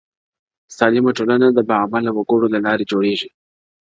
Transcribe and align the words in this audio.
سالمه 0.77 1.11
ټولنه 1.17 1.47
د 1.51 1.59
باعلمه 1.69 2.11
وګړو 2.13 2.47
له 2.53 2.59
لارې 2.65 2.89
جوړېږي. 2.91 3.29